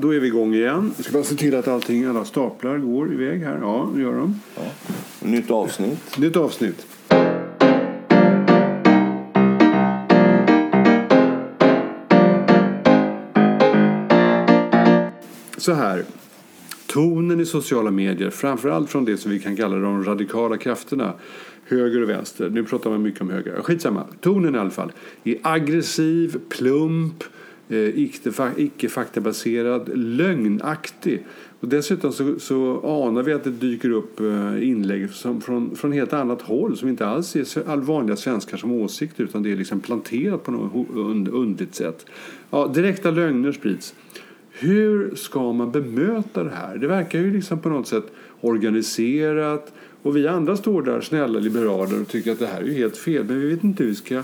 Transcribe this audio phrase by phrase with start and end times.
[0.00, 0.92] då är vi igång igen.
[0.96, 3.58] Vi ska bara se till att allting, alla staplar går iväg här.
[3.62, 4.40] Ja, det gör de.
[4.54, 4.62] Ja.
[5.22, 6.18] Nytt avsnitt.
[6.18, 6.86] Nytt avsnitt.
[15.56, 16.04] Så här.
[16.86, 21.12] Tonen i sociala medier, framförallt från det som vi kan kalla de radikala krafterna,
[21.64, 22.50] höger och vänster.
[22.50, 23.62] Nu pratar man mycket om höger.
[23.62, 24.04] Skitsamma.
[24.20, 24.92] Tonen i alla fall
[25.24, 27.24] är aggressiv, plump,
[27.70, 27.98] Eh,
[28.56, 31.24] icke-faktabaserad, lögnaktig.
[31.60, 35.92] Och dessutom så, så anar vi att det dyker upp eh, inlägg som från, från
[35.92, 39.56] helt annat håll som inte alls är all vanliga svenskar som åsikt utan det är
[39.56, 40.88] liksom planterat på något
[41.32, 42.06] underligt sätt.
[42.50, 43.94] Ja, direkta lögner sprids.
[44.50, 46.78] Hur ska man bemöta det här?
[46.78, 48.06] Det verkar ju liksom på något sätt
[48.40, 52.96] organiserat och vi andra står där snälla liberaler och tycker att det här är helt
[52.96, 54.22] fel men vi vet inte hur vi ska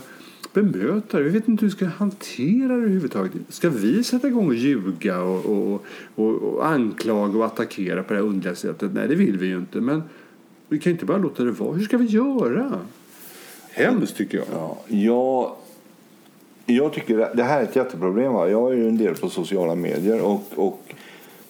[0.55, 1.25] bemöta det.
[1.25, 3.33] Vi vet inte hur vi ska hantera det överhuvudtaget.
[3.49, 8.21] Ska vi sätta igång och ljuga och, och, och, och anklaga och attackera på det
[8.21, 8.91] här underliga sättet?
[8.95, 9.81] Nej, det vill vi ju inte.
[9.81, 10.03] Men
[10.69, 11.73] vi kan inte bara låta det vara.
[11.73, 12.73] Hur ska vi göra?
[13.71, 14.47] Hemskt tycker jag.
[14.53, 15.53] Ja, jag,
[16.67, 18.33] jag tycker det här är ett jätteproblem.
[18.33, 18.49] Va?
[18.49, 20.95] Jag är ju en del på sociala medier och, och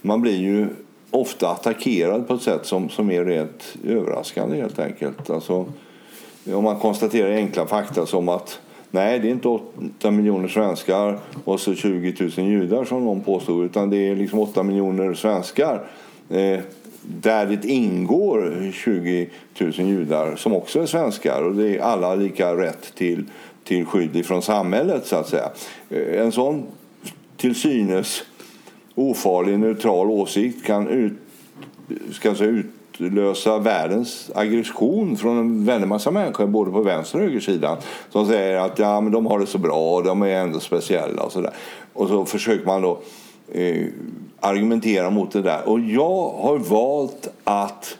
[0.02, 0.66] man blir ju
[1.11, 5.30] ofta attackerad på ett sätt som, som är rent överraskande helt enkelt.
[5.30, 5.66] Alltså,
[6.52, 8.61] om man konstaterar enkla fakta som att
[8.94, 13.64] Nej, det är inte 8 miljoner svenskar och så 20 000 judar som någon påstod
[13.64, 15.86] utan det är liksom 8 miljoner svenskar
[16.28, 16.60] eh,
[17.02, 19.28] där det ingår 20
[19.60, 23.24] 000 judar som också är svenskar och det är alla lika rätt till,
[23.64, 25.48] till skydd från samhället så att säga.
[25.90, 26.62] Eh, en sån
[27.36, 28.22] till synes
[28.94, 31.12] ofarlig neutral åsikt kan ut,
[32.12, 32.66] ska säga, ut
[32.98, 37.76] utlösa världens aggression från en väldig massa människor både på vänster och högersidan
[38.10, 41.22] som säger att ja, men de har det så bra och de är ändå speciella
[41.22, 41.52] och sådär.
[41.92, 42.98] Och så försöker man då
[43.52, 43.86] eh,
[44.40, 45.68] argumentera mot det där.
[45.68, 47.96] Och jag har valt att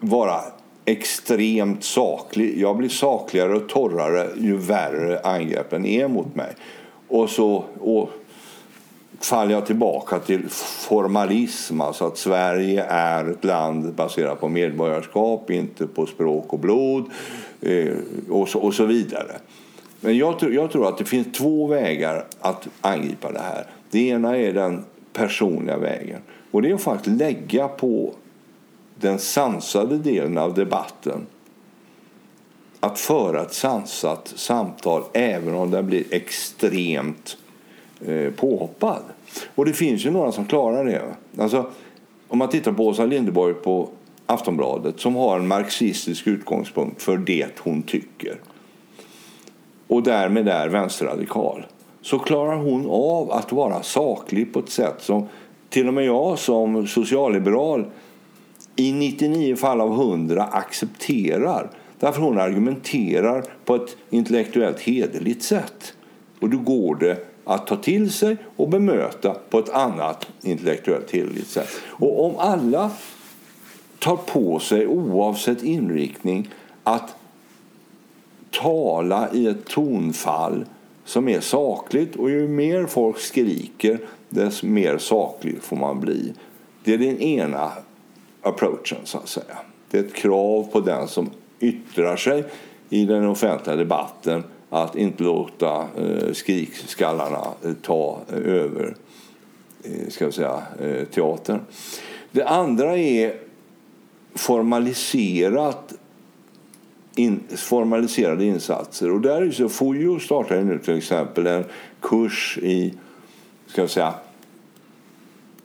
[0.00, 0.40] vara
[0.84, 2.58] extremt saklig.
[2.58, 6.54] Jag blir sakligare och torrare ju värre angreppen är mot mig.
[7.08, 8.10] Och så och
[9.20, 10.48] faller jag tillbaka till
[10.88, 17.04] formalism, alltså att Sverige är ett land baserat på medborgarskap, inte på språk och blod
[17.60, 17.94] eh,
[18.30, 19.36] och, så, och så vidare.
[20.00, 23.66] Men jag, jag tror att det finns två vägar att angripa det här.
[23.90, 26.20] Det ena är den personliga vägen.
[26.50, 28.14] Och det är att faktiskt lägga på
[29.00, 31.26] den sansade delen av debatten
[32.80, 37.36] att föra ett sansat samtal även om den blir extremt
[38.06, 39.02] eh, påhoppad.
[39.54, 41.02] Och det finns ju några som klarar det.
[41.38, 41.70] Alltså,
[42.28, 43.88] om man tittar på Åsa Linderborg på
[44.26, 48.36] Aftonbladet som har en marxistisk utgångspunkt för det hon tycker
[49.90, 51.66] och därmed är vänsterradikal
[52.02, 55.28] så klarar hon av att vara saklig på ett sätt som
[55.68, 57.86] till och med jag som socialliberal
[58.76, 61.70] i 99 fall av 100 accepterar.
[61.98, 65.94] Därför hon argumenterar på ett intellektuellt hederligt sätt.
[66.40, 71.50] Och då går det att ta till sig och bemöta på ett annat intellektuellt hederligt
[71.50, 71.68] sätt.
[71.88, 72.90] Och om alla
[73.98, 76.48] tar på sig, oavsett inriktning,
[76.82, 77.16] att
[78.50, 80.64] tala i ett tonfall
[81.04, 86.32] som är sakligt och ju mer folk skriker desto mer saklig får man bli.
[86.84, 87.72] Det är den ena
[88.42, 89.58] approachen så att säga.
[89.90, 91.30] Det är ett krav på den som
[91.60, 92.44] yttrar sig
[92.88, 98.94] i den offentliga debatten att inte låta eh, skrikskallarna eh, ta över
[99.84, 100.62] eh, ska jag säga,
[101.10, 101.60] teatern.
[102.30, 103.34] Det andra är
[104.34, 105.94] formaliserat
[107.14, 109.10] in, formaliserade insatser.
[109.10, 111.64] Och där är så FOJO startar nu till exempel en
[112.00, 112.94] kurs i
[113.66, 114.14] ska jag säga,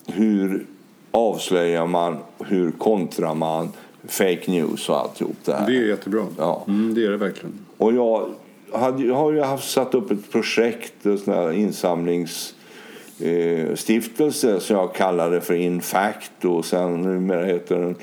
[0.07, 0.65] hur
[1.11, 3.69] avslöjar man, hur kontrar man
[4.07, 5.67] fake news och alltihop det här.
[5.67, 6.25] Det är jättebra.
[6.37, 6.63] Ja.
[6.67, 7.59] Mm, det är det verkligen.
[7.77, 8.29] Och jag
[8.77, 14.95] hade, har ju haft, satt upp ett projekt, en sån här insamlingsstiftelse eh, som jag
[14.95, 17.95] kallade för Infact och sen numera heter den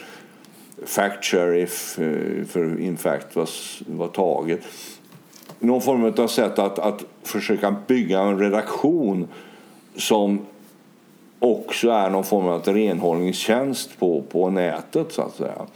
[0.87, 3.49] Fact Sheriff eh, för Infact var,
[3.87, 4.61] var taget.
[5.59, 9.29] Någon form av sätt att, att försöka bygga en redaktion
[9.97, 10.41] som
[11.39, 15.67] också är någon form av renhållningstjänst på, på nätet så att säga.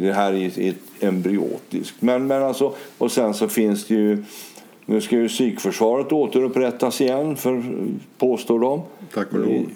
[0.00, 2.02] Det här är embryotiskt.
[2.02, 4.24] Men, men alltså, och sen så finns det ju
[4.88, 7.62] nu ska ju psykförsvaret återupprättas igen, för,
[8.18, 8.82] påstår de.
[9.14, 9.66] Tack och lov.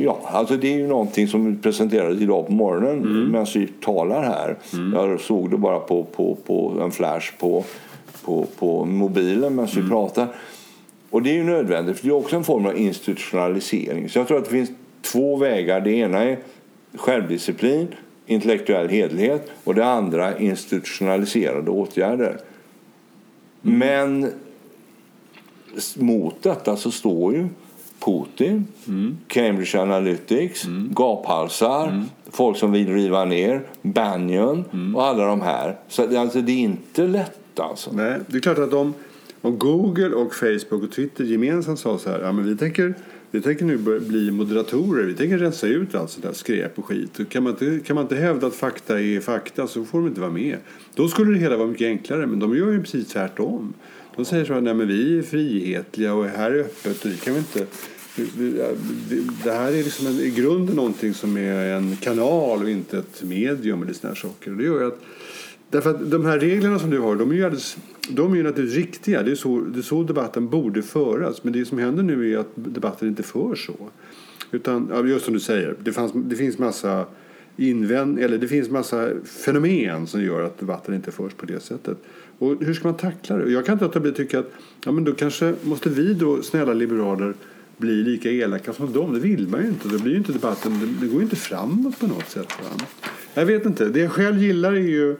[0.00, 3.30] Ja, alltså det är ju någonting som presenterades idag på morgonen mm.
[3.30, 4.56] medan vi talar här.
[4.72, 4.92] Mm.
[4.92, 7.64] Jag såg det bara på, på, på en flash på,
[8.24, 9.84] på, på mobilen medan mm.
[9.84, 10.28] vi pratar.
[11.10, 14.08] Och det är ju nödvändigt, för det är också en form av institutionalisering.
[14.08, 14.70] Så jag tror att det finns
[15.02, 15.80] två vägar.
[15.80, 16.38] Det ena är
[16.94, 17.88] självdisciplin,
[18.30, 22.40] intellektuell hederlighet och det andra institutionaliserade åtgärder.
[23.64, 23.78] Mm.
[23.78, 24.32] Men
[25.96, 27.48] mot detta så står ju
[28.00, 29.18] Putin, mm.
[29.26, 30.88] Cambridge Analytics, mm.
[30.94, 32.04] gaphalsar, mm.
[32.30, 34.96] folk som vill riva ner, Banyan mm.
[34.96, 35.76] och alla de här.
[35.88, 37.92] Så alltså, det är inte lätt alltså.
[37.92, 38.94] Nej, det är klart att om,
[39.40, 42.94] om Google och Facebook och Twitter gemensamt sa så här, ja men vi tänker
[43.30, 45.04] vi tänker nu bli moderatorer.
[45.04, 47.20] Vi tänker rensa ut allt sånt där skräp och skit.
[47.28, 50.20] Kan man, inte, kan man inte hävda att fakta är fakta så får de inte
[50.20, 50.56] vara med.
[50.94, 52.26] Då skulle det hela vara mycket enklare.
[52.26, 53.74] Men de gör ju precis tvärtom.
[54.16, 57.16] De säger så här, nej men vi är frihetliga och här är öppet och vi
[57.16, 57.66] kan vi inte...
[59.44, 63.22] Det här är liksom en, i grunden någonting som är en kanal och inte ett
[63.22, 64.50] medium eller såna här saker.
[64.50, 65.00] Och det gör att,
[65.70, 67.76] därför att de här reglerna som du har, de är ju, alldeles,
[68.08, 69.22] de är ju naturligtvis riktiga.
[69.22, 71.44] Det är, så, det är så debatten borde föras.
[71.44, 73.76] Men det som händer nu är att debatten inte förs så.
[74.50, 77.06] Utan, just som du säger, det, fanns, det finns massa
[77.56, 81.98] invänd, eller det finns massa fenomen som gör att debatten inte förs på det sättet.
[82.38, 83.50] Och hur ska man tackla det?
[83.50, 84.50] Jag kan inte låta bli att tycka att
[84.84, 87.34] ja, men då kanske måste vi då, snälla liberaler,
[87.76, 89.14] bli lika elaka som dem.
[89.14, 89.88] Det vill man ju inte.
[89.88, 92.48] Det blir inte debatten, det, går ju inte framåt på något sätt.
[92.62, 92.86] Va?
[93.34, 93.84] Jag vet inte.
[93.84, 95.16] Det jag själv gillar är ju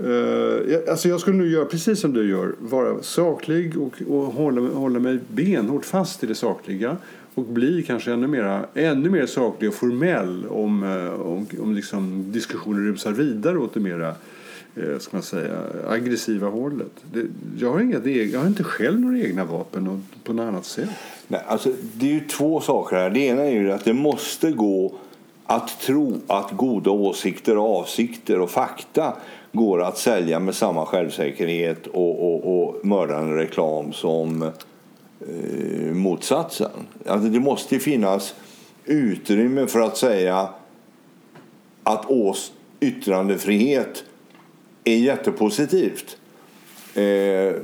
[0.00, 2.54] Uh, alltså jag skulle nu göra precis som du gör.
[2.58, 6.96] Vara saklig och, och hålla, hålla mig benhårt fast i det sakliga.
[7.34, 12.32] Och bli kanske ännu mer, ännu mer saklig och formell om, eh, om, om liksom
[12.32, 14.14] diskussioner rusar vidare åt det mera
[14.76, 15.58] eh, ska man säga,
[15.88, 16.92] aggressiva hållet.
[17.12, 17.26] Det,
[17.58, 20.88] jag, har inga, jag har inte själv några egna vapen på något annat sätt.
[21.28, 23.10] Nej, alltså, det är ju två saker här.
[23.10, 24.94] Det ena är ju att det måste gå
[25.46, 29.12] att tro att goda åsikter, avsikter och fakta
[29.52, 36.70] går att sälja med samma självsäkerhet och, och, och mördande reklam som eh, motsatsen.
[37.06, 38.34] Alltså, det måste finnas
[38.84, 40.48] utrymme för att säga
[41.82, 44.04] att ås yttrandefrihet
[44.84, 46.16] är jättepositivt.
[46.94, 47.60] Eh,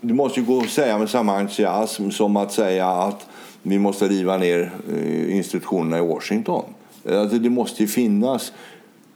[0.00, 3.26] det måste ju gå att säga med samma entusiasm som att säga att
[3.62, 6.64] vi måste riva ner eh, institutionerna i Washington.
[7.08, 8.52] Eh, alltså det måste ju finnas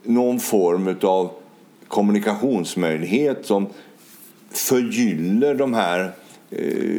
[0.03, 1.29] någon form av
[1.87, 3.67] kommunikationsmöjlighet som
[4.49, 6.11] förgyller de här
[6.49, 6.89] eh,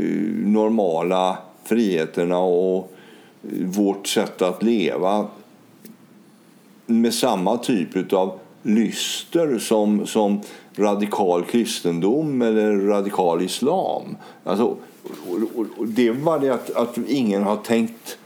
[0.45, 2.93] normala friheterna och
[3.43, 5.27] eh, vårt sätt att leva
[6.87, 10.41] med samma typ av lyster som, som
[10.77, 14.17] radikal kristendom eller radikal islam.
[14.45, 18.19] Alltså, och, och det är bara det att, att ingen har tänkt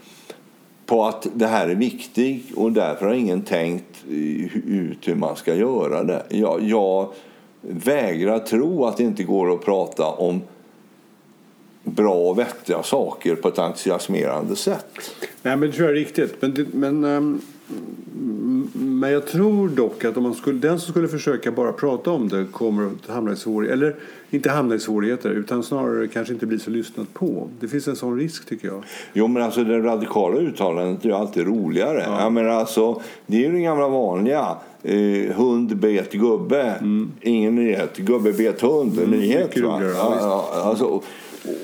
[0.89, 5.35] på att det här är viktigt och därför har ingen tänkt eh, ut hur man
[5.35, 6.25] ska göra det.
[6.29, 7.13] Jag, jag
[7.61, 10.41] vägrar tro att det inte går att prata om
[11.83, 15.15] bra och vettiga saker på ett entusiasmerande sätt.
[15.41, 16.41] Nej, men det tror jag är riktigt.
[16.41, 17.41] Men, men ehm,
[18.99, 22.29] men jag tror dock att om man skulle, den som skulle försöka bara prata om
[22.29, 23.73] det kommer att hamna i svårigheter.
[23.73, 23.95] Eller
[24.29, 27.49] inte hamna i svårigheter, utan snarare kanske inte bli så lyssnat på.
[27.59, 28.83] Det finns en sån risk tycker jag.
[29.13, 32.03] Jo, men alltså det radikala uttalandet är alltid roligare.
[32.07, 32.21] Ja.
[32.21, 34.57] Jag menar, alltså, det är ju den gamla vanliga.
[34.83, 37.11] Eh, hund bet gubbe, mm.
[37.21, 37.97] ingen nyhet.
[37.97, 39.57] Gubbe bet hund, mm, nyhet.
[39.57, 39.81] Va?
[39.95, 41.03] Ja, alltså, och,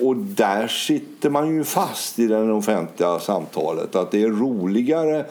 [0.02, 3.96] och där sitter man ju fast i det offentliga samtalet.
[3.96, 5.26] Att det är roligare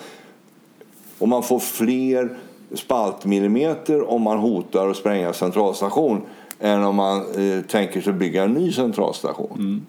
[1.18, 2.36] och man får fler
[2.72, 6.22] spaltmillimeter om man hotar att spränga centralstation
[6.60, 9.58] än om man eh, tänker sig bygga en ny centralstation.
[9.58, 9.82] Mm.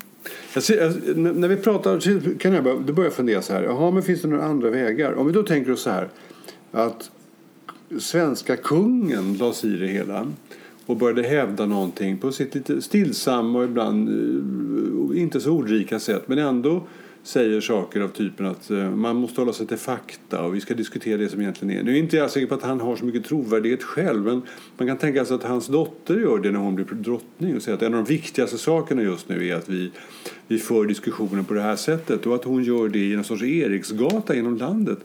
[0.53, 1.99] Jag Ser, jag, när vi pratar
[2.37, 3.63] kan jag börja, då börjar jag fundera så här.
[3.63, 5.13] Jaha, men finns det några andra vägar?
[5.13, 6.09] Om vi då tänker oss så här
[6.71, 7.11] att
[7.99, 10.27] svenska kungen lades i det hela
[10.85, 16.27] och började hävda någonting på sitt lite stillsamma och ibland eh, inte så ordrika sätt
[16.27, 16.81] men ändå
[17.25, 20.73] säger saker av typen att eh, man måste hålla sig till fakta och vi ska
[20.73, 21.83] diskutera det som egentligen är.
[21.83, 24.41] Nu är inte jag säker på att han har så mycket trovärdighet själv men
[24.77, 27.77] man kan tänka sig att hans dotter gör det när hon blir drottning och säger
[27.77, 29.91] att en av de viktigaste sakerna just nu är att vi,
[30.47, 33.43] vi för diskussionen på det här sättet och att hon gör det i en sorts
[33.43, 34.99] Eriksgata genom landet.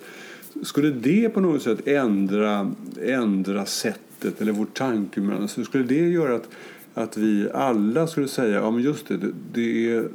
[0.63, 5.63] Skulle det på något sätt ändra, ändra sättet eller vårt tankemönster?
[5.63, 6.49] Skulle det göra att
[6.95, 10.09] att vi alla skulle säga ja men just det, det, det är,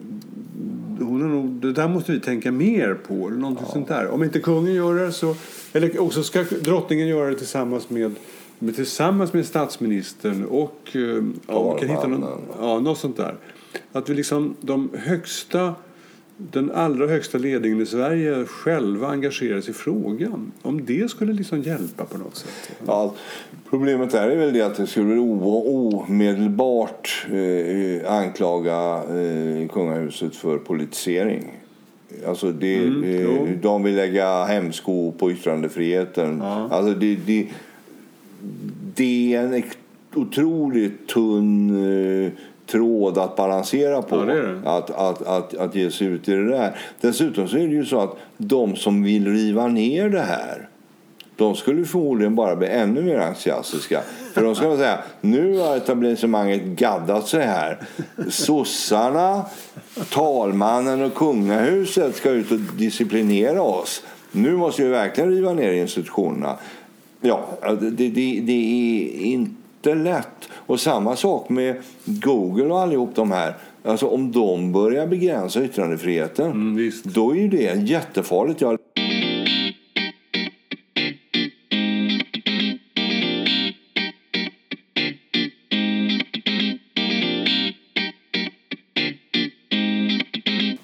[1.00, 3.28] hon är nog, det där måste vi tänka mer på.
[3.28, 3.74] Eller någonting ja.
[3.74, 4.08] sånt där.
[4.08, 5.36] Om inte kungen gör det så,
[5.74, 8.16] eller också ska drottningen göra det tillsammans med,
[8.60, 10.82] med tillsammans med statsministern och
[11.48, 13.36] ja, vi kan hitta någon, ja, något sånt där.
[13.92, 15.76] Att vi liksom, de högsta
[16.38, 20.52] den allra högsta ledningen i Sverige själva engagerar sig i frågan.
[20.62, 22.72] Om det skulle liksom hjälpa på något sätt.
[22.86, 23.14] Ja,
[23.70, 31.52] problemet där är väl det att det skulle omedelbart eh, anklaga eh, kungahuset för politisering.
[32.28, 36.40] Alltså det, Mm, eh, de vill lägga hämsko på yttrandefriheten.
[36.40, 36.68] Ja.
[36.72, 37.48] Alltså det, det,
[38.96, 39.64] det är en
[40.16, 41.70] otroligt tunn
[42.26, 42.32] eh,
[42.68, 44.16] tråd att balansera på.
[44.16, 44.70] Ja, det det.
[44.70, 46.76] Att, att, att, att ge sig ut i det där.
[47.02, 50.70] Dessutom så är det ju så att de som vill riva ner det här
[51.38, 54.02] de skulle förmodligen bara bli ännu mer entusiastiska.
[54.34, 57.78] För de ska säga, nu har etablissemanget gaddat sig här.
[58.30, 59.46] Sossarna,
[60.10, 64.04] talmannen och kungahuset ska ut och disciplinera oss.
[64.32, 66.56] Nu måste vi verkligen riva ner institutionerna.
[67.22, 70.50] Ja, det, det, det är inte lätt.
[70.52, 71.76] Och samma sak med
[72.06, 73.54] Google och allihop de här.
[73.84, 78.62] Alltså om de börjar begränsa yttrandefriheten, Mm, då är ju det jättefarligt.
[78.62, 78.80] Jag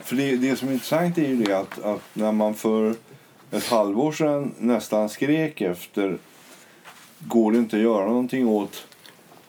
[0.04, 2.96] För det, det som är intressant är ju det att, att när man för
[3.52, 6.18] ett halvår sedan nästan skrek efter
[7.20, 8.88] går det inte att göra någonting åt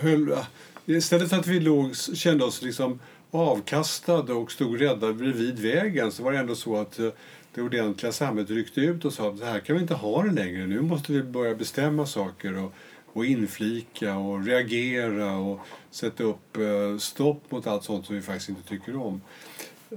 [0.01, 0.45] höll, eh,
[0.85, 2.99] istället för att vi låg, kände oss liksom
[3.31, 7.09] avkastade och stod rädda bredvid vägen så var det ändå så att eh,
[7.53, 10.31] det ordentliga samhället ryckte ut och sa att det här kan vi inte ha det
[10.31, 10.67] längre.
[10.67, 12.73] Nu måste vi börja bestämma saker och,
[13.13, 15.59] och inflika och reagera och
[15.91, 16.57] sätta upp
[16.99, 19.21] stopp mot allt sånt som vi faktiskt inte tycker om.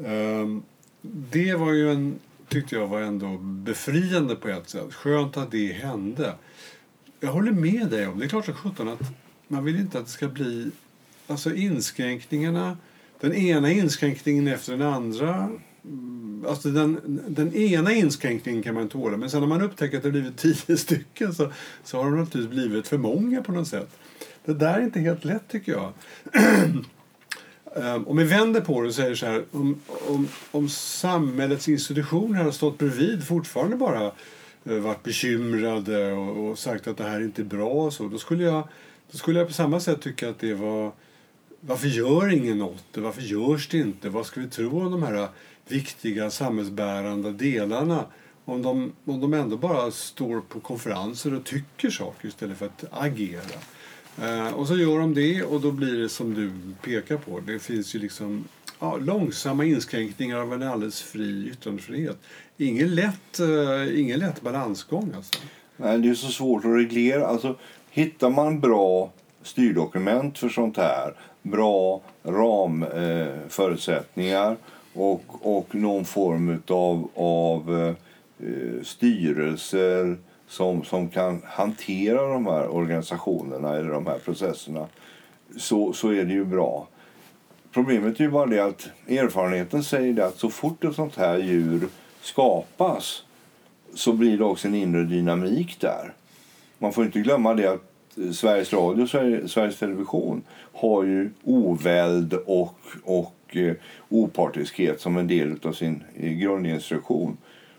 [0.05, 0.63] Ehm,
[1.03, 2.19] det var ju en,
[2.51, 4.95] tyckte jag var ändå befriande på ett sätt.
[4.95, 6.35] Skönt att det hände.
[7.21, 9.01] Jag håller med dig om, det är klart som sjutton att
[9.49, 10.71] man vill inte att det ska bli
[11.27, 12.77] alltså inskränkningarna,
[13.21, 15.51] den ena inskränkningen efter den andra.
[15.85, 20.03] Mm, alltså den, den ena inskränkningen kan man tåla, men sen när man upptäcker att
[20.03, 21.53] det blivit tio stycken så,
[21.85, 23.99] så har de naturligtvis blivit för många på något sätt.
[24.45, 25.93] Det där är inte helt lätt tycker jag.
[27.75, 32.39] Um, om vi vänder på det och säger så här, om, om, om samhällets institutioner
[32.39, 34.13] hade stått bredvid fortfarande bara
[34.71, 38.19] uh, varit bekymrade och, och sagt att det här inte är bra och så, då
[38.19, 38.69] skulle jag,
[39.13, 40.93] då skulle jag på samma sätt tycka att det var
[41.61, 42.85] varför gör ingen något?
[42.95, 44.09] Varför görs det inte?
[44.09, 45.29] Vad ska vi tro om de här
[45.69, 48.05] viktiga samhällsbärande delarna?
[48.45, 52.85] Om de, om de ändå bara står på konferenser och tycker saker istället för att
[52.91, 53.59] agera.
[54.19, 56.53] Eh, och så gör de det och då blir det som du
[56.83, 57.41] pekar på.
[57.41, 58.45] Det finns ju liksom
[58.81, 62.19] ja, långsamma inskränkningar av en alldeles fri yttrandefrihet.
[62.57, 65.41] Ingen lätt, eh, ingen lätt balansgång alltså.
[65.77, 67.27] Nej, det är så svårt att reglera.
[67.27, 67.57] Alltså,
[67.91, 69.13] hittar man bra
[69.43, 74.57] styrdokument för sånt här, bra ramförutsättningar eh,
[74.93, 77.95] och, och någon form av, av
[78.39, 80.17] eh, styrelser
[80.51, 84.87] som, som kan hantera de här organisationerna eller de här processerna
[85.57, 86.89] så, så är det ju bra.
[87.73, 91.39] Problemet är ju bara det att erfarenheten säger det att så fort ett sånt här
[91.39, 91.89] djur
[92.21, 93.25] skapas
[93.95, 96.13] så blir det också en inre dynamik där.
[96.79, 97.91] Man får inte glömma det att
[98.35, 99.11] Sveriges Radio och
[99.51, 100.43] Sveriges Television
[100.73, 103.75] har ju oväld och, och eh,
[104.09, 107.37] opartiskhet som en del av sin eh, grundinstruktion.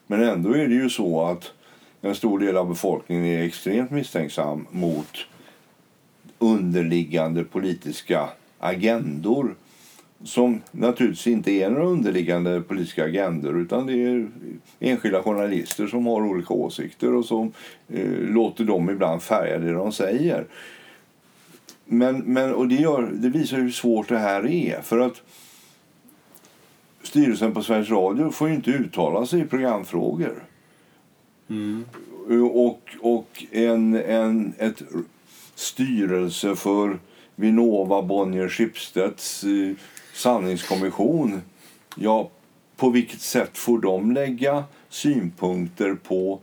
[0.07, 1.53] Men ändå är det ju så att
[2.01, 5.17] en stor del av befolkningen är extremt misstänksam mot
[6.39, 8.29] underliggande politiska
[8.59, 9.55] agendor
[10.23, 14.27] som naturligtvis inte är några underliggande politiska agendor utan det är
[14.79, 17.53] enskilda journalister som har olika åsikter och som
[17.87, 20.45] eh, låter dem ibland färga det de säger.
[21.85, 24.81] Men, men, och det, gör, det visar hur svårt det här är.
[24.81, 25.21] För att
[27.03, 30.43] Styrelsen på Sveriges Radio får inte uttala sig i programfrågor.
[31.51, 31.85] Mm.
[32.53, 34.81] Och, och en, en ett
[35.55, 36.99] styrelse för
[37.35, 39.75] Vinnova Bonnier Schibsteds eh,
[40.13, 41.41] sanningskommission.
[41.95, 42.29] Ja,
[42.75, 46.39] på vilket sätt får de lägga synpunkter på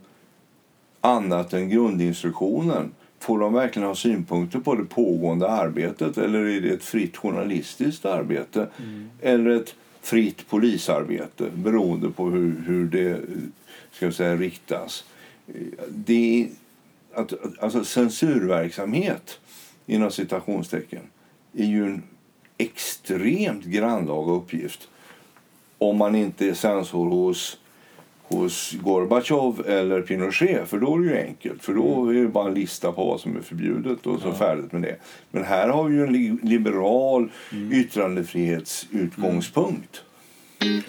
[1.01, 2.91] annat än grundinstruktionen?
[3.19, 8.05] Får de verkligen ha synpunkter på det pågående arbetet eller är det ett fritt journalistiskt
[8.05, 8.67] arbete?
[8.77, 9.09] Mm.
[9.21, 13.21] Eller ett fritt polisarbete beroende på hur, hur det
[13.91, 15.03] ska säga, riktas.
[15.89, 16.49] Det är,
[17.19, 19.39] att, alltså censurverksamhet
[19.85, 21.01] inom citationstecken
[21.53, 22.03] är ju en
[22.57, 24.87] extremt grannlaga uppgift
[25.77, 27.57] om man inte är censor hos,
[28.23, 30.69] hos Gorbatjov eller Pinochet.
[30.69, 31.63] För då är det ju enkelt.
[31.63, 32.17] För då mm.
[32.17, 34.35] är det bara en lista på vad som är förbjudet och så ja.
[34.35, 34.95] färdigt med det.
[35.31, 37.73] Men här har vi ju en liberal mm.
[37.73, 40.03] yttrandefrihetsutgångspunkt.
[40.61, 40.83] Mm.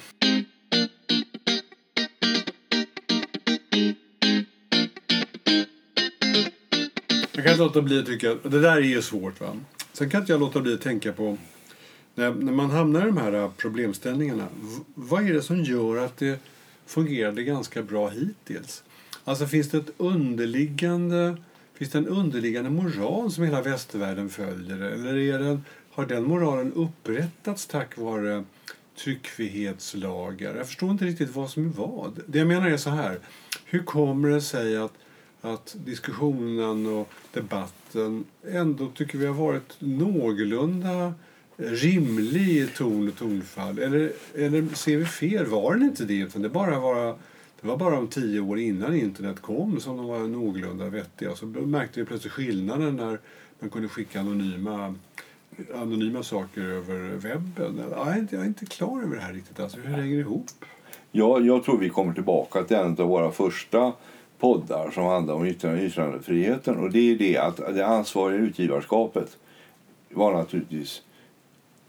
[7.41, 9.41] Jag kan inte låta bli att tycka det där är ju svårt.
[9.41, 9.57] Va?
[9.93, 11.37] Sen kan inte jag låta bli att tänka på
[12.15, 14.47] när, när man hamnar i de här äh, problemställningarna.
[14.95, 16.41] Vad är det som gör att det
[16.87, 18.83] fungerade ganska bra hittills?
[19.25, 21.37] Alltså finns det ett underliggande
[21.75, 24.81] Finns det en underliggande moral som hela västvärlden följer?
[24.81, 28.45] Eller är den, har den moralen upprättats tack vare
[28.99, 30.57] tryckfrihetslagar?
[30.57, 32.21] Jag förstår inte riktigt vad som är vad.
[32.27, 33.19] Det jag menar är så här.
[33.65, 34.93] Hur kommer det sig att,
[35.41, 41.15] att diskussionen och debatten ändå tycker vi har varit någorlunda
[41.57, 43.79] rimlig i ton och tonfall?
[43.79, 45.47] Eller, eller ser vi fel?
[45.47, 46.19] Var den inte det?
[46.19, 47.07] Utan det, bara var,
[47.61, 51.35] det var bara om tio år innan internet kom som de var någorlunda vettiga.
[51.35, 53.19] Så märkte vi plötsligt skillnaden när
[53.61, 54.95] man kunde skicka anonyma
[55.75, 57.81] anonyma saker över webben.
[57.91, 59.61] Jag är inte, jag är inte klar över det här riktigt.
[59.61, 60.51] Alltså, hur det ihop?
[61.13, 63.93] Ja, jag tror vi kommer tillbaka till en av våra första
[64.41, 66.77] poddar som handlar om yttrandefriheten.
[66.77, 69.37] Och det är det att det ansvariga utgivarskapet
[70.09, 71.03] var naturligtvis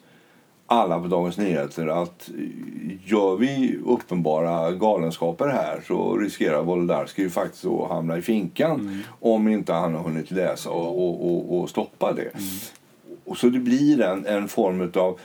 [0.65, 2.29] alla på Dagens Nyheter att
[3.05, 8.99] gör vi uppenbara galenskaper här så riskerar Wolodarski faktiskt att hamna i finkan mm.
[9.19, 12.21] om inte han har hunnit läsa och, och, och, och stoppa det.
[12.21, 12.45] Mm.
[13.25, 15.19] Och så det blir en, en form av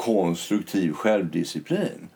[0.00, 2.08] konstruktiv självdisciplin.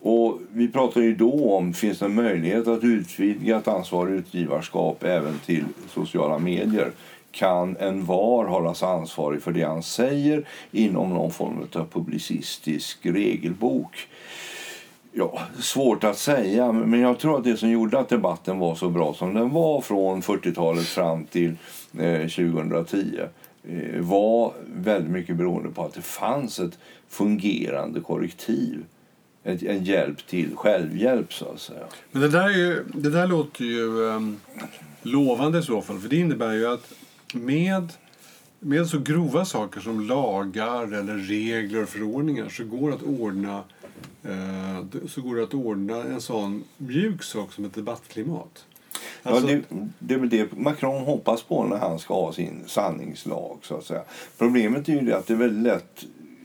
[0.00, 5.04] Och vi pratade ju då om finns det en möjlighet att utvidga ett ansvarigt utgivarskap
[5.04, 6.90] även till sociala medier
[7.30, 14.08] kan en var hållas ansvarig för det han säger inom någon form av publicistisk regelbok?
[15.12, 18.88] Ja, svårt att säga, men jag tror att det som gjorde att debatten var så
[18.88, 21.56] bra som den var från 40-talet fram till
[21.98, 23.20] eh, 2010
[23.68, 28.84] Eh, var väldigt mycket beroende på att det fanns ett fungerande korrektiv.
[29.42, 31.86] En, en hjälp till självhjälp, så att säga.
[32.12, 34.40] Men det där, är ju, det där låter ju um,
[35.02, 36.92] lovande i så fall, för det innebär ju att
[37.34, 37.92] med,
[38.60, 43.62] med så grova saker som lagar eller regler och förordningar så går det att ordna
[44.22, 48.64] eh, så går det att ordna en sån mjuk sak som ett debattklimat.
[49.22, 49.50] Alltså...
[49.50, 53.58] Ja, det, det är det Macron hoppas på när han ska ha sin sanningslag.
[53.62, 54.02] Så att säga.
[54.38, 56.04] Problemet är ju det att det är väldigt lätt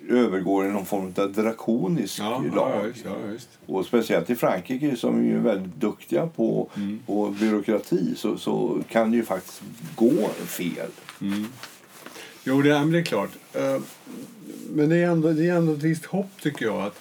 [0.09, 2.71] övergår i någon form av drakonisk ja, lag.
[2.75, 3.49] Ja, just, ja, just.
[3.65, 6.99] Och speciellt i Frankrike som är väldigt duktiga på, mm.
[7.05, 9.61] på byråkrati så, så kan det ju faktiskt
[9.95, 10.89] gå fel.
[11.21, 11.45] Mm.
[12.43, 13.29] Jo, det är klart.
[13.55, 13.81] Uh,
[14.69, 16.99] men det är, ändå, det är ändå ett visst hopp tycker jag att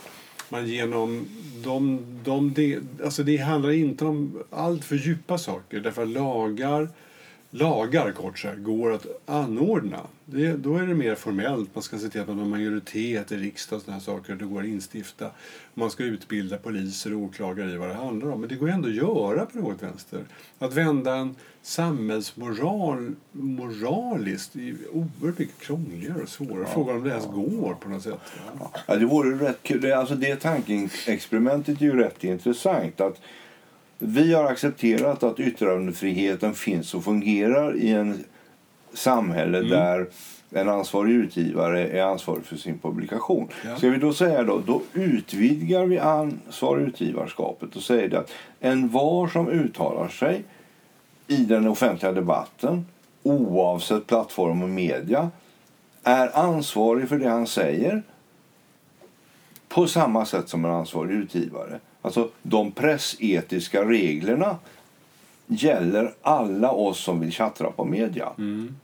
[0.49, 1.27] man genom
[1.65, 5.81] de, de, de, alltså det handlar inte om allt för djupa saker.
[5.81, 6.89] Därför att lagar,
[7.51, 10.01] lagar kort sagt, går att anordna.
[10.25, 11.75] Det, då är det mer formellt.
[11.75, 14.35] Man ska se till att man har majoritet i riksdagen och sådana saker.
[14.35, 15.31] Det går att instifta.
[15.75, 18.41] Man ska utbilda poliser och åklagare i vad det handlar om.
[18.41, 20.25] Men det går ändå att göra på något vänster.
[20.59, 26.65] Att vända en samhällsmoral moraliskt är oerhört mycket krångligare och svårare.
[26.67, 28.21] Ja, Frågan om det ens går på något sätt.
[28.87, 29.93] Ja, det vore rätt kul.
[29.93, 33.01] Alltså det tankeexperimentet är ju rätt intressant.
[33.01, 33.21] Att
[33.99, 38.25] vi har accepterat att yttrandefriheten finns och fungerar i en
[38.93, 39.71] samhälle mm.
[39.71, 40.07] där
[40.51, 43.49] en ansvarig utgivare är ansvarig för sin publikation.
[43.65, 43.77] Ja.
[43.77, 48.31] Ska vi då säga då, då utvidgar vi ansvarig utgivarskapet och säger att
[48.61, 50.45] en var som uttalar sig
[51.27, 52.87] i den offentliga debatten
[53.23, 55.31] oavsett plattform och media
[56.03, 58.03] är ansvarig för det han säger
[59.69, 61.81] på samma sätt som en ansvarig utgivare.
[62.03, 64.57] Alltså de pressetiska reglerna
[65.47, 68.29] gäller alla oss som vill chattra på media.
[68.39, 68.77] Mm.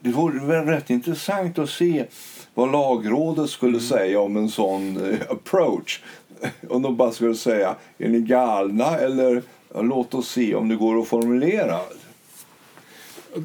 [0.00, 2.06] Det vore väl rätt intressant att se
[2.54, 3.80] vad lagrådet skulle mm.
[3.80, 6.00] säga om en sån uh, approach.
[6.68, 8.98] Om de bara skulle säga, är ni galna?
[8.98, 9.42] Eller
[9.74, 11.80] låt oss se om det går att formulera.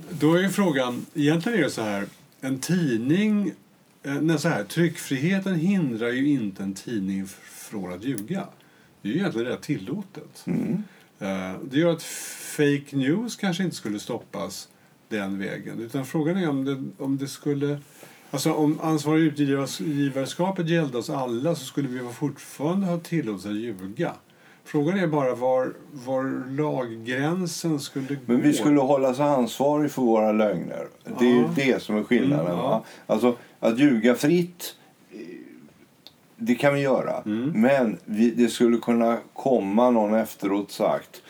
[0.10, 2.06] Då är frågan, egentligen är det så här,
[2.42, 3.52] en tidning,
[4.04, 8.48] eh, nej, så här, tryckfriheten hindrar ju inte en tidning från att ljuga.
[9.06, 10.44] Det är ju egentligen rätt tillåtet.
[10.46, 10.84] Mm.
[11.20, 14.70] Eh, det gör att fake news kanske inte skulle stoppas
[15.10, 15.80] den vägen.
[15.80, 17.80] Utan frågan är om det, om det skulle...
[18.32, 24.14] Alltså om ansvariga utgivarskapet gällde oss alla så skulle vi fortfarande ha tillåtelse att ljuga.
[24.64, 28.22] Frågan är bara var, var laggränsen skulle gå.
[28.26, 30.88] Men vi skulle hållas ansvariga för våra lögner.
[31.20, 32.46] Det är ju det som är skillnaden.
[32.46, 32.86] Mm, ja.
[33.08, 34.76] Alltså, att ljuga fritt,
[36.38, 37.22] det kan vi göra.
[37.26, 37.62] Mm.
[37.62, 41.22] Men vi, det skulle kunna komma någon efteråt sagt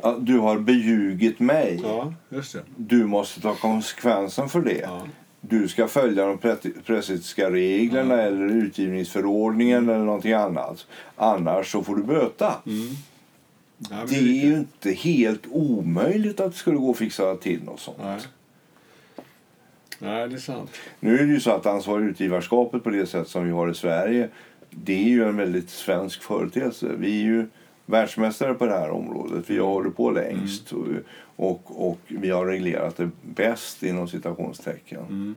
[0.00, 1.80] att du har beljugit mig.
[1.82, 2.14] Ja,
[2.76, 4.80] du måste ta konsekvensen för det.
[4.80, 5.02] Ja
[5.48, 6.38] du ska följa de
[6.84, 8.26] pressetiska reglerna mm.
[8.26, 9.94] eller utgivningsförordningen mm.
[9.94, 10.86] eller någonting annat.
[11.16, 12.54] Annars så får du böta.
[12.66, 12.88] Mm.
[13.78, 17.80] Ja, det är ju inte helt omöjligt att det skulle gå att fixa till något
[17.80, 17.98] sånt.
[18.02, 18.20] Nej.
[20.04, 20.70] Nej, det är sant.
[21.00, 23.74] Nu är det ju så att ansvarig utgivarskapet på det sätt som vi har i
[23.74, 24.28] Sverige
[24.76, 26.90] det är ju en väldigt svensk företeelse.
[26.98, 27.46] Vi är ju
[27.86, 29.50] världsmästare på det här området.
[29.50, 30.72] Vi har hållit på längst.
[30.72, 31.04] Mm.
[31.36, 35.00] Och, och vi har reglerat det bäst inom citationstecken.
[35.08, 35.34] Mm.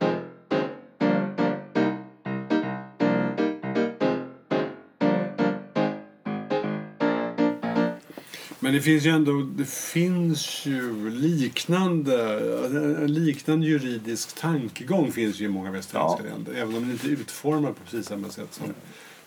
[8.68, 15.48] Men det finns ju ändå det finns ju liknande, liknande juridisk tankegång finns ju i
[15.48, 16.34] många västerländska ja.
[16.34, 16.52] länder.
[16.54, 18.66] Även om den inte är utformad på precis samma sätt som,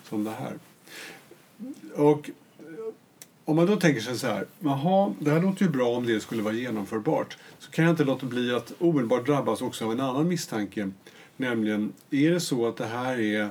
[0.08, 0.58] som det här.
[1.94, 2.30] Och
[3.44, 6.20] om man då tänker sig så här, jaha, det här låter ju bra om det
[6.20, 7.36] skulle vara genomförbart.
[7.58, 10.90] Så kan jag inte låta bli att omedelbart drabbas också av en annan misstanke.
[11.36, 13.50] Nämligen, är det så att det här är,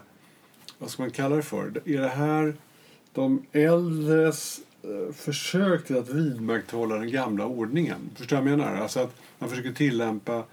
[0.77, 1.81] vad ska man kalla det för?
[1.85, 2.55] Är det här
[3.13, 8.09] de äldres Eh, försök till att vidmakthålla den gamla ordningen?
[8.15, 8.75] Förstår jag menar?
[8.75, 10.43] Alltså att man försöker tillämpa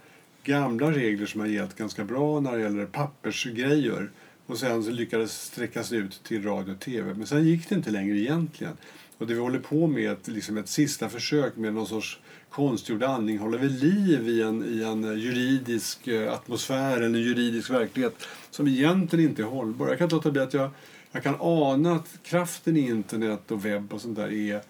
[0.43, 4.09] gamla regler som har gällt ganska bra när det gäller pappersgrejer
[4.45, 7.13] och sen så lyckades sträckas ut till radio och tv.
[7.13, 8.77] Men sen gick det inte längre egentligen.
[9.17, 13.03] Och det vi håller på med är liksom ett sista försök med någon sorts konstgjord
[13.03, 18.67] andning håller vi liv i en, i en juridisk eh, atmosfär, en juridisk verklighet som
[18.67, 19.87] egentligen inte är hållbar.
[19.87, 20.69] Jag kan inte låta bli att jag,
[21.11, 24.61] jag kan ana att kraften i internet och webb och sånt där är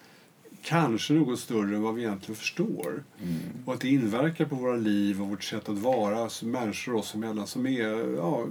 [0.64, 3.04] kanske något större än vad vi egentligen förstår.
[3.22, 3.40] Mm.
[3.66, 7.16] Och att det inverkar på våra liv och vårt sätt att vara som människor oss
[7.16, 8.46] emellan som är, ja,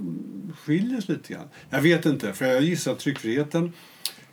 [0.58, 1.48] skiljer sig lite grann.
[1.70, 3.72] Jag vet inte, för jag gissar att tryckfriheten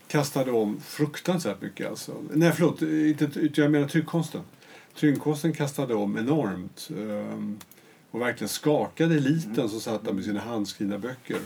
[0.07, 1.89] kastade om fruktansvärt mycket.
[1.89, 2.15] Alltså.
[2.33, 4.41] Nej, förlåt, inte, jag menar tryckkonsten.
[4.95, 7.59] Tryckkonsten kastade om enormt um,
[8.11, 11.37] och verkligen skakade eliten som satt där med sina handskrivna böcker.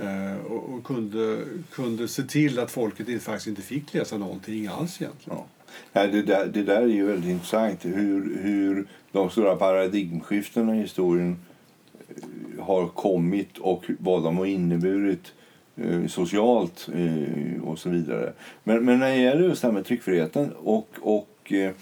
[0.00, 5.02] Uh, och, och, kunde, kunde se till att folket faktiskt inte fick läsa någonting alls
[5.02, 5.38] egentligen.
[5.38, 5.46] Ja.
[5.92, 7.84] Nej, det, där, det där är ju väldigt intressant.
[7.84, 11.36] Hur, hur de stora paradigmskiftena i historien
[12.08, 15.32] eh, har kommit och vad de har inneburit
[15.82, 18.32] Eh, socialt eh, och så vidare.
[18.64, 21.72] Men, men när det gäller just det här med tryckfriheten och, och eh,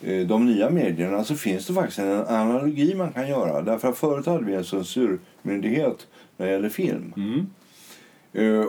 [0.00, 3.62] de nya medierna så finns det faktiskt en analogi man kan göra.
[3.62, 7.12] Därför att förut hade vi en censurmyndighet när det gäller film.
[7.16, 7.46] Mm.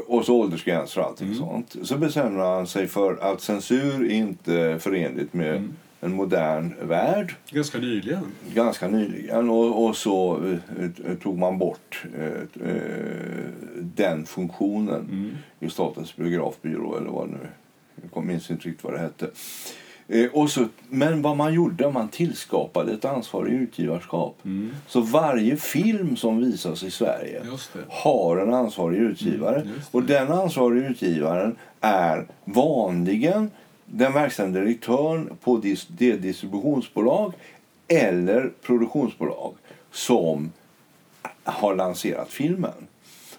[0.08, 1.40] och så åldersgränser och allting mm.
[1.40, 1.76] sånt.
[1.84, 5.74] Så bestämde han sig för att censur är inte förenligt med mm.
[6.02, 7.36] en modern värld.
[7.52, 8.26] Ganska nyligen.
[8.54, 9.50] Ganska nyligen.
[9.50, 10.44] Och, och så
[10.78, 13.46] eh, tog man bort eh, eh,
[13.80, 15.38] den funktionen Mm.
[15.60, 17.48] i Statens biografbyrå eller vad det nu
[18.14, 19.30] Jag minns inte riktigt vad det hette.
[20.08, 24.38] Eh, och så, men vad man gjorde, man tillskapade ett ansvarig utgivarskap.
[24.46, 24.76] Mm.
[24.88, 27.42] Så varje film som visas i Sverige
[27.90, 29.62] har en ansvarig utgivare.
[29.62, 33.52] Mm, och den ansvariga utgivaren är vanligen
[33.86, 35.62] den verkställande direktören på
[35.98, 37.34] det distributionsbolag
[37.88, 39.54] eller produktionsbolag
[39.92, 40.52] som
[41.44, 42.88] har lanserat filmen.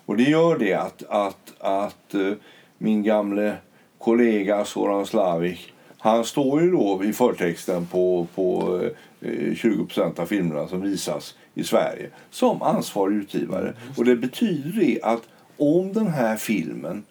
[0.07, 2.33] Och det gör det att, att, att eh,
[2.79, 3.57] min gamle
[3.99, 5.73] kollega Soran Slavik
[6.07, 8.81] han står ju då i förtexten på, på
[9.21, 13.75] eh, 20% av filmerna som visas i Sverige som ansvarig utgivare.
[13.97, 15.23] Och det betyder det att
[15.57, 17.05] om den här filmen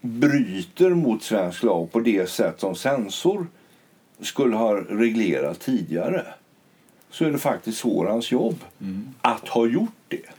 [0.00, 3.46] bryter mot svensk lag på det sätt som censor
[4.20, 6.26] skulle ha reglerat tidigare
[7.10, 8.56] så är det faktiskt Sorans jobb
[9.20, 10.30] att ha gjort det.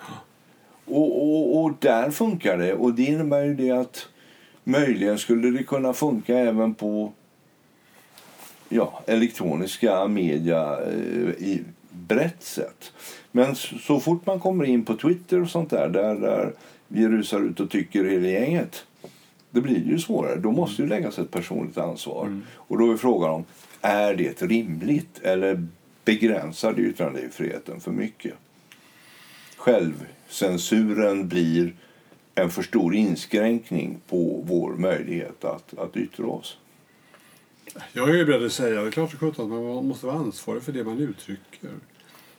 [0.86, 2.74] Och, och, och där funkar det.
[2.74, 4.08] Och det innebär ju det att
[4.63, 7.13] möjligen skulle det kunna funka även på
[8.69, 12.93] ja, elektroniska media eh, i brett sätt.
[13.32, 16.54] Men så, fort man kommer in på Twitter och sånt där, där, där
[16.88, 18.86] vi rusar ut och tycker hela gänget,
[19.52, 20.36] då blir det ju svårare.
[20.36, 22.41] Då måste ju läggas ett personligt ansvar.
[22.56, 23.45] Och då är frågan om,
[23.82, 25.67] är det rimligt eller
[26.06, 28.34] begränsar det yttrandefriheten för mycket?
[29.58, 31.73] Självcensuren blir
[32.36, 36.58] en för stor inskränkning på vår möjlighet att, att yttra oss.
[37.93, 40.72] Jag är ju beredd att säga, det är klart att man måste vara ansvarig för
[40.72, 41.69] det man uttrycker.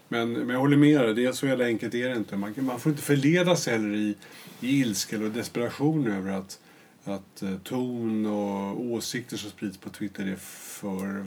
[0.09, 2.37] Men, men jag håller med dig, det är så jävla enkelt är det inte.
[2.37, 4.15] Man, man får inte förledas heller i,
[4.61, 6.61] i ilska eller desperation över att,
[7.05, 11.25] att eh, ton och åsikter som sprids på Twitter är för,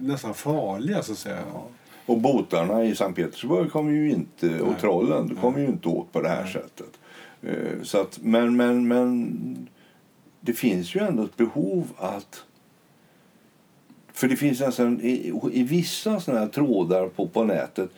[0.00, 1.44] nästan farliga så att säga.
[2.06, 6.20] Och botarna i Sankt Petersburg kommer ju inte, och trollen kommer ju inte åt på
[6.22, 6.52] det här Nej.
[6.52, 6.98] sättet.
[7.46, 9.68] Eh, Så att, men, men, men
[10.40, 12.44] det finns ju ändå ett behov att...
[14.12, 17.90] För det finns nästan, i, i vissa såna här trådar på, på nätet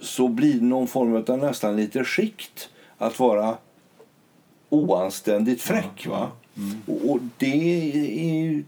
[0.00, 3.58] så blir det någon form av nästan lite skikt att vara
[4.68, 6.06] oanständigt fräck.
[6.06, 6.30] Va?
[6.56, 6.76] Mm.
[6.86, 7.80] Och, och det
[8.24, 8.64] är ju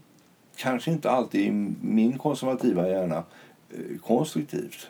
[0.55, 1.51] kanske inte alltid i
[1.81, 3.23] min konservativa hjärna
[3.69, 4.87] eh, konstruktivt.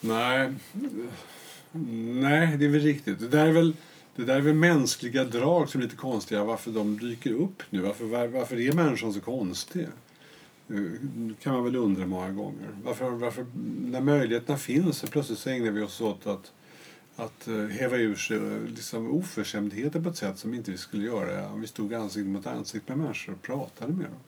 [0.00, 0.52] Nej,
[1.72, 3.18] nej, det är väl riktigt.
[3.18, 3.74] Det där är väl,
[4.16, 6.44] det där är väl mänskliga drag som är lite konstiga.
[6.44, 7.80] Varför de dyker upp nu.
[7.80, 9.86] Varför, var, varför är människan så konstig?
[10.66, 12.68] Det kan man väl undra många gånger.
[12.84, 13.46] Varför, varför,
[13.80, 16.52] när möjligheterna finns så plötsligt så ägnar vi oss åt att,
[17.16, 21.04] att eh, häva ur sig eh, liksom oförskämdheter på ett sätt som inte vi skulle
[21.04, 24.20] göra om vi stod ansikte mot ansikte med människor och pratade med dem.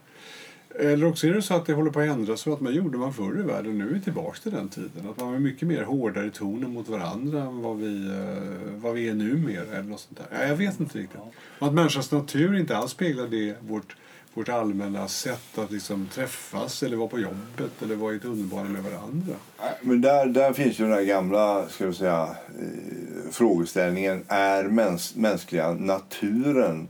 [0.79, 2.99] Eller också är det så att det håller på att ändras så att man gjorde
[2.99, 3.79] man förr i världen.
[3.79, 5.09] Nu är vi tillbaka till den tiden.
[5.11, 8.95] Att man var mycket mer hårdare i tonen mot varandra än vad vi, eh, vad
[8.95, 9.65] vi är numera.
[9.73, 10.39] Eller något sånt där.
[10.41, 11.21] Ja, jag vet inte riktigt.
[11.59, 13.97] Och att människans natur inte alls speglar det, vårt,
[14.35, 18.83] vårt allmänna sätt att liksom träffas eller vara på jobbet eller vara i tunnelbanan med
[18.83, 19.35] varandra.
[19.81, 24.25] Men där, där finns ju den där gamla ska vi säga, eh, frågeställningen.
[24.29, 26.89] Är mäns, mänskliga naturen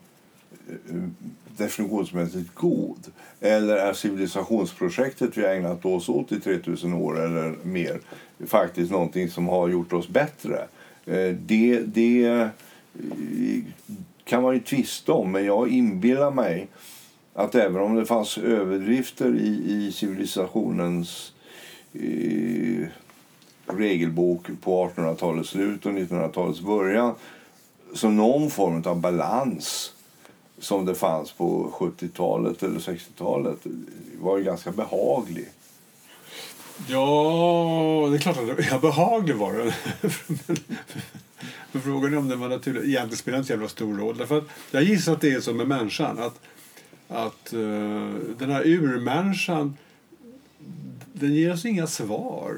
[0.69, 0.97] Eh,
[1.57, 3.13] definitionsmässigt god?
[3.41, 8.01] Eller är civilisationsprojektet vi har ägnat oss åt i 3000 år eller mer
[8.47, 10.59] faktiskt någonting som har gjort oss bättre?
[11.07, 12.49] Eh, det, det eh,
[14.25, 16.69] kan man ju tvista om, men jag inbillar mig
[17.35, 21.33] att även om det fanns överdrifter i, i civilisationens
[21.93, 22.87] eh,
[23.67, 27.15] regelbok på 1800-talets slut och 1900-talets början
[27.95, 29.93] så någon form av balans
[30.59, 33.59] som det fanns på 70-talet eller 60-talet
[34.21, 35.49] var ju ganska behaglig.
[36.89, 39.73] Ja, det är klart att det, ja, behaglig var den.
[41.73, 42.81] Men frågan är om den var naturlig.
[42.81, 44.17] Egentligen spelar inte jävla stor roll.
[44.17, 46.19] Därför att jag gissar att det är så med människan.
[46.19, 46.41] Att,
[47.09, 49.77] att uh, den här urmänniskan,
[51.13, 52.57] den ger oss inga svar.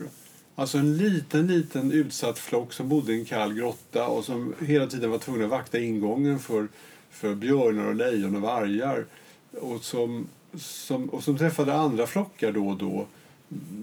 [0.54, 4.86] Alltså en liten, liten utsatt flock som bodde i en kall grotta och som hela
[4.86, 6.68] tiden var tvungen att vakta ingången för,
[7.10, 9.04] för björnar och lejon och vargar.
[9.52, 13.06] Och som, som, och som träffade andra flockar då och då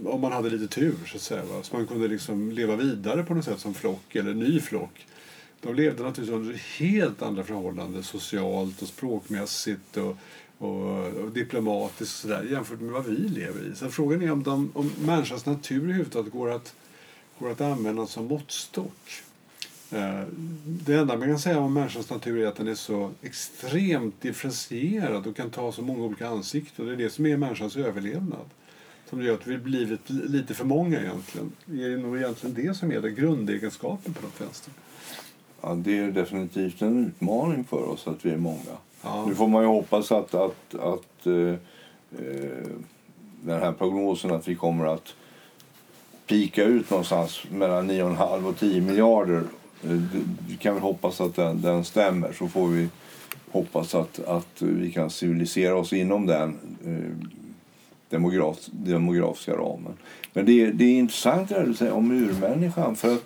[0.05, 1.45] om man hade lite tur så att säga.
[1.45, 1.63] Va?
[1.63, 5.07] Så man kunde liksom leva vidare på något sätt som flock eller ny flock.
[5.61, 10.17] De levde naturligtvis under helt andra förhållanden socialt och språkmässigt och,
[10.57, 13.75] och, och diplomatiskt och sådär jämfört med vad vi lever i.
[13.75, 16.75] Så frågan är om, de, om människans natur överhuvudtaget går att,
[17.39, 19.23] går att använda som måttstock.
[19.91, 20.21] Eh,
[20.65, 25.27] det enda man kan säga om människans natur är att den är så extremt differentierad
[25.27, 26.85] och kan ta så många olika ansikten.
[26.85, 28.49] Det är det som är människans överlevnad.
[29.09, 31.51] Som gör att vi blivit lite för många egentligen.
[31.65, 34.73] Det är nog egentligen det som är det grundegenskapen på något vänster.
[35.61, 38.77] Ja, det är definitivt en utmaning för oss att vi är många.
[39.01, 39.25] Ja.
[39.27, 41.53] Nu får man ju hoppas att, att, att eh,
[42.19, 42.67] eh,
[43.41, 45.13] den här prognosen att vi kommer att
[46.27, 49.43] pika ut någonstans mellan 9,5 och 10 miljarder.
[50.47, 52.89] Vi kan väl hoppas att den, den stämmer så får vi
[53.51, 57.27] hoppas att, att vi kan civilisera oss inom den eh,
[58.09, 59.93] demograf, demografiska ramen.
[60.33, 62.95] Men det, det är intressant det du säger om urmänniskan.
[62.95, 63.23] För att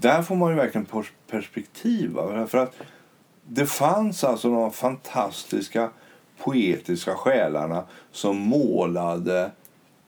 [0.00, 0.86] där får man ju verkligen
[1.30, 2.10] perspektiv.
[2.10, 2.46] Va?
[2.46, 2.74] För att
[3.48, 5.90] det fanns alltså de fantastiska
[6.38, 9.50] poetiska själarna som målade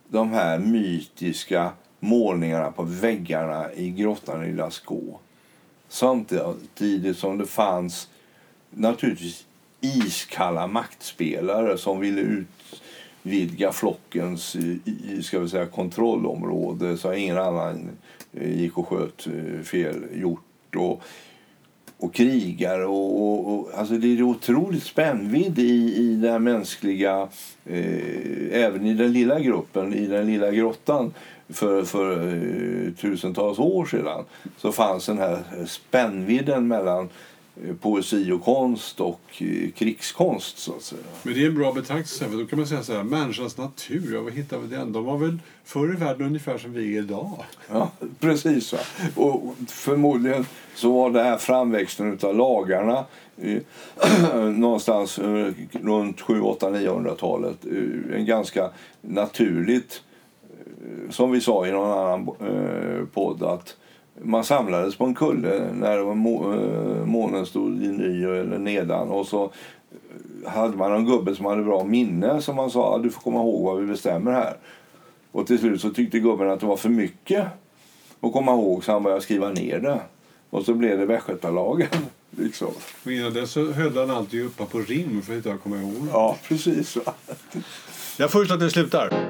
[0.09, 5.19] de här mytiska målningarna på väggarna i grottan i Lascaux.
[5.89, 8.09] Samtidigt som det fanns
[8.71, 9.47] naturligtvis
[9.81, 12.45] iskalla maktspelare som ville
[13.25, 14.57] utvidga flockens
[15.23, 17.91] ska vi säga, kontrollområde så att ingen annan
[18.33, 20.77] eh, gick och sköt eh, fel gjort.
[20.77, 21.03] Och,
[21.99, 22.81] och krigar.
[22.81, 27.29] Och, och, och, alltså det är otroligt spännvidd i, i den mänskliga,
[27.67, 31.15] eh, även i den lilla gruppen, i den lilla grottan
[31.49, 34.25] för, för eh, tusentals år sedan
[34.57, 37.09] så fanns den här spännvidden mellan
[37.81, 40.59] poesi och konst och eh, krigskonst.
[40.59, 41.03] Så att säga.
[41.23, 42.27] Men det är en bra betraktelse.
[42.33, 44.93] Då kan man säga så här, människans natur, ja, vad hittar vi den?
[44.93, 47.45] De var väl förr i världen ungefär som vi är idag?
[47.71, 47.91] Ja,
[48.21, 48.73] precis.
[48.73, 48.79] Va?
[49.17, 53.05] Och förmodligen så var det här framväxten av lagarna
[53.37, 53.63] eh,
[54.45, 60.03] någonstans eh, runt 7 8 900-talet eh, en ganska naturligt
[61.11, 63.77] som vi sa i någon annan eh, podd, att
[64.23, 66.15] man samlades på en kulle när eh,
[67.05, 69.09] månen stod i ny eller nedan.
[69.09, 69.53] Och så
[70.47, 73.65] hade man en gubbe som hade bra minne som man sa du får komma ihåg
[73.65, 74.57] vad vi bestämmer här.
[75.33, 77.47] Och till slut så tyckte gubben att det var för mycket
[78.21, 80.01] att komma ihåg så han började skriva ner det.
[80.51, 81.89] Och så blev det västgötalagen.
[82.31, 82.71] Liksom.
[83.05, 86.09] Och innan dess så höll han alltid uppe på rim för att komma ihåg.
[86.13, 86.99] Ja, precis.
[88.19, 89.28] Jag föreslår att det slutar.